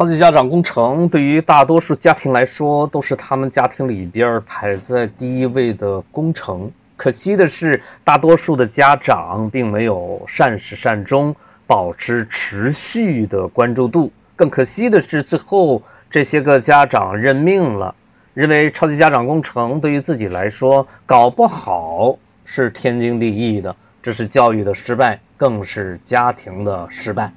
[0.00, 6.72] 超级家长工程对于大多数家庭来说，都是他们家庭里边排在第一位的工程。
[6.96, 11.36] 可惜的是，大多数的家长并没有善始善终，
[11.66, 14.10] 保持持续的关注度。
[14.34, 17.94] 更可惜的是，最后这些个家长认命了，
[18.32, 23.76] 认为超级家长工程对于自己来说搞不好是天经地义的。
[24.02, 27.30] 这是教育的失败，更是家庭的失败。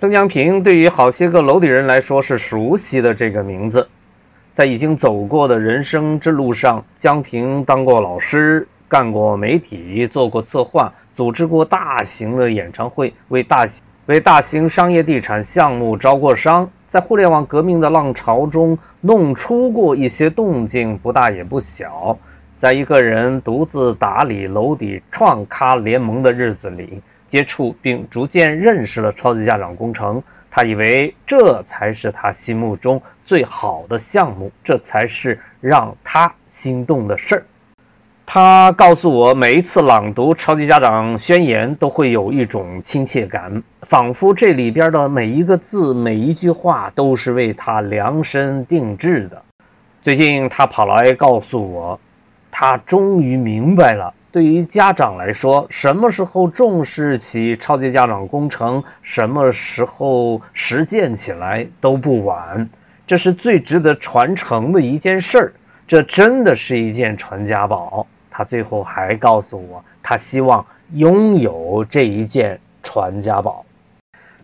[0.00, 3.86] 曾江平对于好些个楼底人来说是熟悉的这个名字。
[4.54, 13.66] 在已经走过的人生之路上，江平当过老师，干过媒体，做过策划，组织过大型的演唱会，为大
[14.06, 22.16] 为大型商业地产项目招过商，在互联网革命的浪潮中弄出过一些动静，不大也不小。
[22.56, 30.22] 在一个人独自打理楼底创咖联盟的日子里，接触并逐渐认识了超级家长工程。
[30.50, 37.44] 他以为这才是他心目中最好的项目，这才是让他心动的事儿。
[38.26, 49.40] 他告诉我，每一次朗读《超级家长宣言》都会有一种亲切感，仿佛这里边的每一个字、每一句话都是为他量身定制的。
[50.02, 52.00] 最近，他跑来告诉我，
[52.50, 54.12] 他终于明白了。
[54.32, 62.68] 对于家长来说，什么时候重视起超级家长工程，什么时候实践起来都不晚。
[63.06, 65.52] 这是最值得传承的一件事儿，
[65.84, 68.06] 这真的是一件传家宝。
[68.30, 73.64] 他最后还告诉我，他希望拥有这一件传家宝。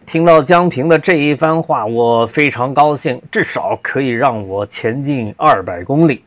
[0.05, 6.25] 听到江平的这一番话，我非常高兴，至少可以让我前进二百公里。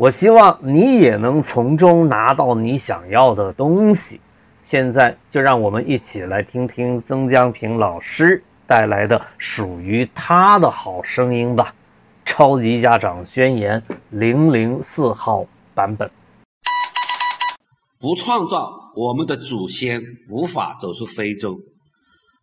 [0.00, 4.18] 我希望你也能从中拿到你想要的东西。
[4.64, 11.74] 现在就让我们一起来听听曾江平老师带来的属于他的好声音吧，
[12.32, 16.10] 《超级家长宣言》零零四号版本。
[17.98, 21.50] 不创造，我们的祖先无法走出非洲；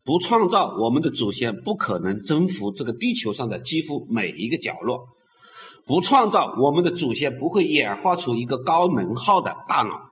[0.06, 5.04] 不创造，我们的祖先不可能征服这个地球上的几乎每一个角落。
[5.88, 10.12] 不创造，我们的祖先不会演化出一个高能耗的大脑。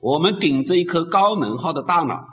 [0.00, 2.26] 我们顶着一颗高能耗的大脑，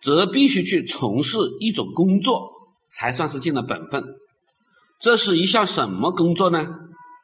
[0.00, 2.50] 则必须去从事一种工作，
[2.90, 4.02] 才算是尽了本分。
[4.98, 6.66] 这是一项什么工作呢？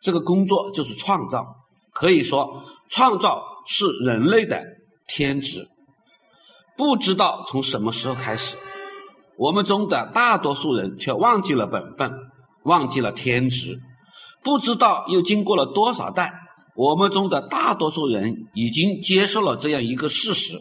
[0.02, 1.46] 这个工作就是创造。
[1.92, 4.62] 可以说，创造是人类的
[5.08, 5.66] 天职。
[6.76, 8.56] 不知道从什么时候开始，
[9.38, 12.12] 我们中的大多数人却忘记了本分，
[12.64, 13.80] 忘记了天职。
[14.44, 16.30] 不知道又经过了多少代，
[16.76, 20.60] 我们中的大多数人已经接受了这样一个事实：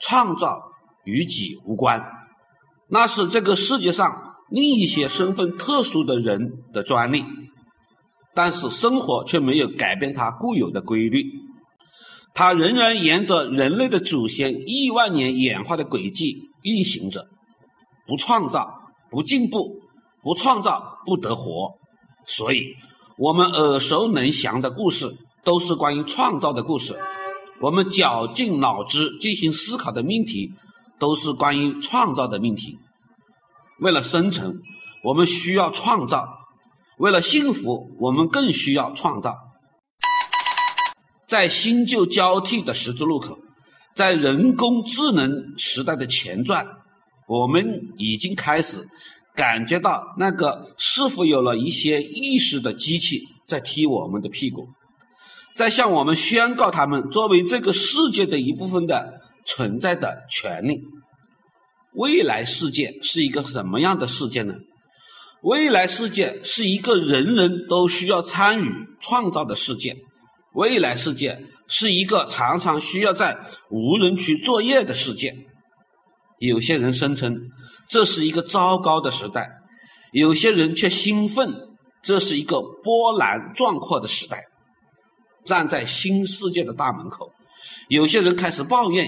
[0.00, 0.58] 创造
[1.04, 2.02] 与己无关，
[2.88, 4.10] 那是这个世界上
[4.48, 6.40] 另一些身份特殊的人
[6.72, 7.22] 的专利。
[8.34, 11.22] 但是生活却没有改变它固有的规律，
[12.32, 17.26] 它仍然沿着人类的祖先亿万年演化的轨迹运行着。
[18.06, 18.72] 不创造，
[19.10, 19.58] 不进步；
[20.22, 21.74] 不创造，不得活。
[22.26, 22.64] 所以。
[23.18, 25.06] 我们耳熟能详的故事
[25.44, 26.98] 都是关于创造的故事，
[27.60, 30.50] 我们绞尽脑汁进行思考的命题
[30.98, 32.78] 都是关于创造的命题。
[33.80, 34.54] 为了生存，
[35.04, 36.24] 我们需要创造；
[36.98, 39.36] 为了幸福，我们更需要创造。
[41.28, 43.38] 在新旧交替的十字路口，
[43.94, 46.66] 在人工智能时代的前传，
[47.26, 48.86] 我们已经开始。
[49.34, 54.68] 感觉到那个似乎有了一些意识的机器在踢我们的屁股，
[55.54, 60.82] 在向我们宣告他们作为这个世界的一部分的存在的权利。
[61.94, 64.54] 未来世界是一个什么样的世界呢？
[65.42, 68.70] 未来世界是一个人人都需要参与
[69.00, 69.96] 创造的世界。
[70.54, 73.38] 未来世界是一个常常需要在
[73.70, 75.34] 无人区作业的世界。
[76.38, 77.34] 有些人声称。
[77.92, 79.50] 这是一个糟糕的时代，
[80.12, 81.54] 有些人却兴奋。
[82.02, 84.42] 这是一个波澜壮阔的时代。
[85.44, 87.30] 站在新世界的大门口，
[87.88, 89.06] 有些人开始抱怨，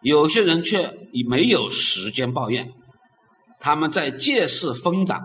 [0.00, 2.66] 有些人却已没有时间抱怨。
[3.60, 5.20] 他们在借势疯长，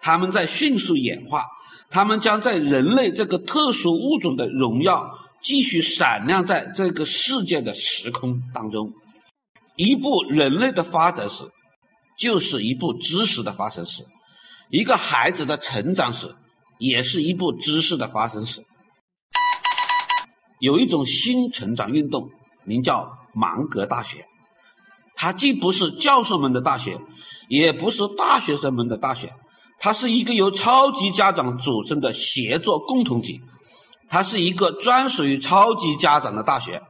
[0.00, 1.44] 他们在迅速演化，
[1.90, 5.04] 他们将在人类这个特殊物种的荣耀
[5.42, 8.88] 继续闪亮在这个世界的时空当中。
[9.74, 11.44] 一部人类的发展史。
[12.18, 14.04] 就是一部知识的发生史，
[14.70, 16.34] 一个孩子的成长史，
[16.78, 18.62] 也是一部知识的发生史。
[20.60, 22.28] 有一种新成长运动，
[22.64, 24.24] 名叫芒格大学，
[25.16, 27.00] 它既不是教授们的大学，
[27.48, 29.32] 也不是大学生们的大学，
[29.80, 33.40] 它是一个由超级家长组成的协作共同体，
[34.08, 36.80] 它是一个专属于超级家长的大学。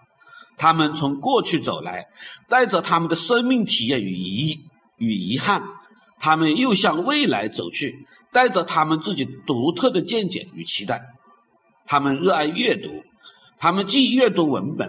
[0.59, 2.05] 他们从过去走来，
[2.49, 4.61] 带着他们的生命体验与意义
[5.03, 5.61] 与遗憾；
[6.21, 11.03] 他们又向未来走去，带着他们自己独特的见解与期待。
[11.85, 12.89] 他们热爱阅读，
[13.59, 14.89] 他们既阅读文本，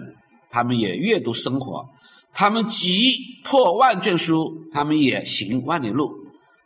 [0.50, 1.84] 他们也阅读生活。
[2.32, 6.12] 他们既破万卷书，他们也行万里路。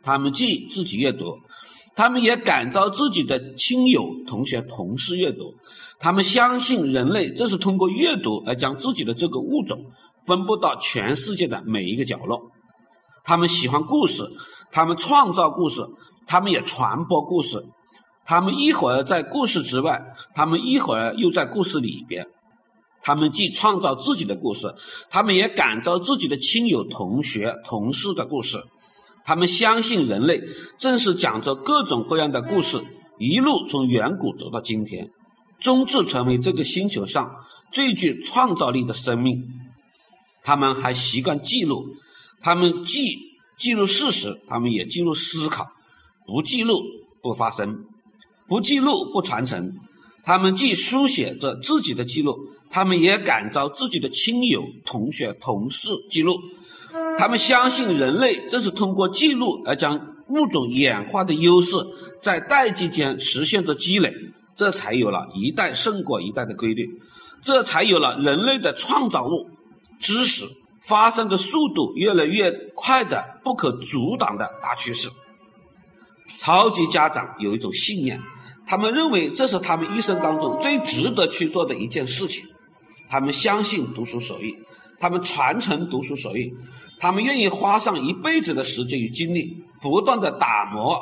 [0.03, 1.37] 他们既自己阅读，
[1.95, 5.53] 他们也感召自己的亲友、同学、同事阅读。
[5.99, 9.83] 他们相信人类正是通过阅读而将自己的这个物种
[10.25, 12.39] 分布到全世界的每一个角落。
[13.29, 14.23] 他们喜欢故事，
[14.71, 15.87] 他们创造故事，
[16.25, 17.63] 他们也传播故事。
[18.25, 20.01] 他们一会儿在故事之外，
[20.33, 22.25] 他们一会儿又在故事里边。
[23.03, 24.73] 他们既创造自己的故事，
[25.11, 28.57] 他们也感召自己的亲友、同学、同事的故事。
[29.23, 30.41] 他们相信人类
[30.79, 32.83] 正是讲着各种各样的故事，
[33.19, 35.07] 一路从远古走到今天。
[35.59, 37.29] 终至成为这个星球上
[37.71, 39.37] 最具创造力的生命。
[40.43, 41.85] 他们还习惯记录，
[42.41, 43.17] 他们既
[43.57, 45.67] 记录事实，他们也记录思考。
[46.25, 46.81] 不记录
[47.21, 47.85] 不发生，
[48.47, 49.73] 不记录不传承。
[50.23, 52.37] 他们既书写着自己的记录，
[52.69, 56.37] 他们也感召自己的亲友、同学、同事记录。
[57.17, 59.99] 他们相信人类正是通过记录而将
[60.29, 61.75] 物种演化的优势
[62.21, 64.13] 在代际间实现着积累。
[64.55, 66.87] 这才有了一代胜过一代的规律，
[67.41, 69.49] 这才有了人类的创造物
[69.99, 70.45] 知识
[70.89, 75.07] 发生的速度越来越快的不可阻挡的大趋势。
[76.39, 78.19] 超级家长有一种信念，
[78.65, 82.43] 他们认为这是他们一生当中最值得去做的一件事情。
[83.07, 84.55] 他们相信读书手艺，
[84.99, 86.51] 他们传承读书手艺，
[86.99, 90.99] 他们愿意花上一辈子的时间与精力，不断的打磨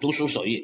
[0.00, 0.62] 读书手艺。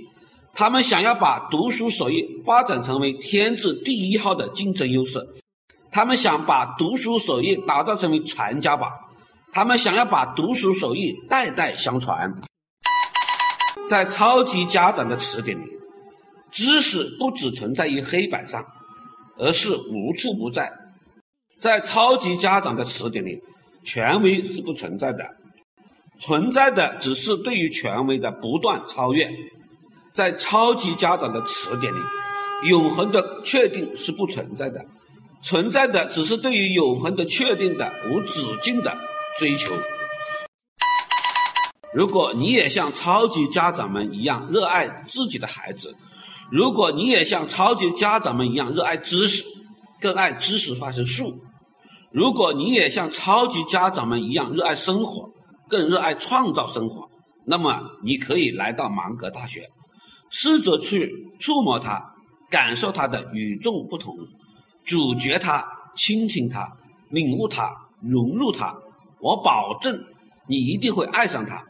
[0.54, 5.18] 他们想要把读书手艺发展成为天字第一号的竞争优势，
[5.92, 8.90] 他们想把读书手艺打造成为传家宝，
[9.52, 12.32] 他们想要把读书手艺代代相传。
[13.90, 15.62] 在超级家长的词典里，
[16.50, 18.64] 知识不只存在于黑板上，
[19.36, 20.72] 而是无处不在。
[21.60, 23.38] 在超级家长的词典里，
[23.84, 25.28] 权威是不存在的，
[26.18, 29.30] 存在的只是对于权威的不断超越。
[30.14, 31.98] 在超级家长的词典里，
[32.70, 34.82] 永恒的确定是不存在的，
[35.42, 38.96] 存在的只是对于永恒的确定的无止境的
[39.38, 39.74] 追求。
[41.92, 45.94] 如果你也像超级家长们一样热爱自己的孩子，
[46.50, 49.44] 如果你也像超级家长们一样热爱知识，
[50.00, 51.34] 更爱知识发生术，
[52.12, 55.28] 如果你也像超级家长们一样热爱生活，
[55.68, 57.08] 更热爱创造生活，
[57.46, 59.68] 那么你可以来到芒格大学。
[60.30, 62.00] 试着去触摸它，
[62.48, 64.14] 感受它的与众不同，
[64.84, 65.64] 咀嚼它，
[65.96, 66.66] 倾听它，
[67.10, 67.70] 领悟它，
[68.00, 68.76] 融入它。
[69.20, 69.98] 我保证，
[70.48, 71.64] 你一定会爱上它，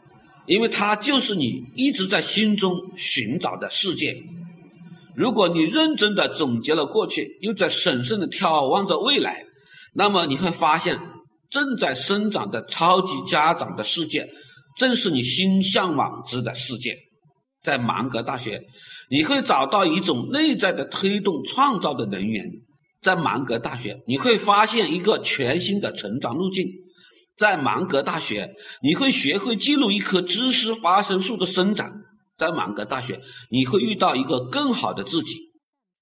[0.47, 4.15] 因为它就是你一直在心中寻找的世界。
[5.15, 9.43] 如果你认真的总结了过去，又在审慎的眺望着未来，
[9.93, 10.99] 那么你会发现，
[11.51, 14.27] 正在生长的超级家长的世界，
[14.75, 16.97] 正是你心向往之的世界。
[17.61, 18.59] 在芒格大学，
[19.11, 22.43] 你会找到一种内在的推动创造的能源。
[23.03, 26.65] 在芒格大学，你会发现一个全新的成长路径。
[27.37, 28.49] 在芒格大学，
[28.81, 31.91] 你会学会记录一棵知识发生树的生长。
[32.37, 33.19] 在芒格大学，
[33.51, 35.35] 你会遇到一个更好的自己。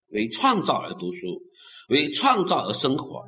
[0.10, 1.42] 为创造而读书，
[1.90, 3.24] 为创造而生活。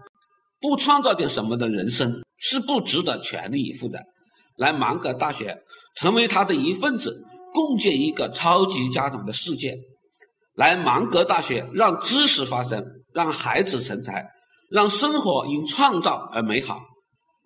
[0.62, 4.00] 不创造点什么的人生是不值得全力以赴的。
[4.58, 5.58] 来芒格大学，
[5.96, 7.25] 成为他的一份子。
[7.56, 9.77] 共建一个超级家长的世界，
[10.55, 12.83] 来芒格大学，让知识发生，
[13.13, 14.24] 让孩子成才，
[14.69, 16.81] 让生活因创造而美好。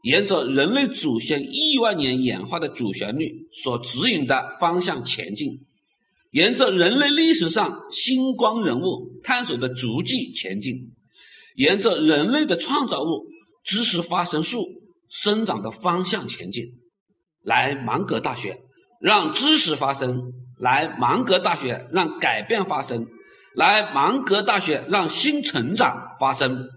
[0.03, 3.31] 沿着人类祖先亿万年演化的主旋律
[3.63, 5.49] 所指引的方向前进，
[6.31, 10.75] 沿着人类历史上星光人物探索的足迹前进，
[11.55, 13.25] 沿着人类的创造物
[13.63, 14.65] 知识发生树
[15.09, 16.63] 生长的方向前进。
[17.43, 18.59] 来芒格大学。
[18.99, 20.19] 让知识发生，
[20.57, 23.05] 来芒格大学让改变发生，
[23.53, 26.67] 来芒格大学让新成长发生。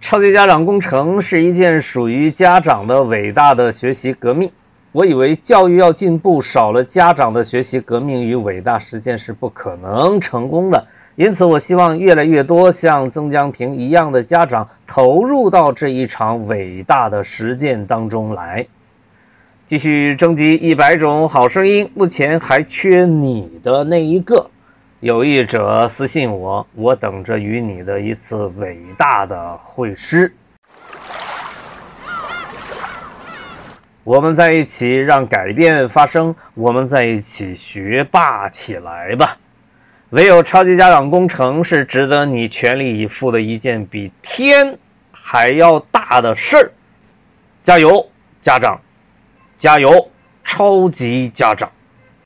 [0.00, 4.50] 超级家长工程是一件属于家长的伟大的学习革命。
[4.92, 10.86] 我以为教育要进步，少了家长的学习革命与伟大，实践是不可能成功的。
[11.16, 18.66] 因此，我希望越来越多像曾江平一样的家长投入到这一场伟大的实践当中来。
[19.68, 24.48] 继续征集一百种好声音，目前还缺你的那一个。
[25.00, 30.32] 有意者私信我，我等着与你的一次伟大的会师。
[34.04, 36.32] 我们在一起，让改变发生。
[36.54, 39.36] 我们在一起，学霸起来吧。
[40.10, 44.78] 唯有超级家长工程是值得你全力以赴的一件比天
[45.10, 46.70] 还要大的事儿，
[47.64, 48.08] 加油，
[48.40, 48.80] 家长，
[49.58, 50.10] 加油，
[50.44, 51.70] 超级家长！